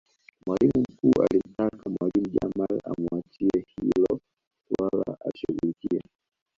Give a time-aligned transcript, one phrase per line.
[0.45, 4.19] mwalimu mkuu alimtaka mwalimu jamal amuachie hilo
[4.67, 6.01] suala alishughulikie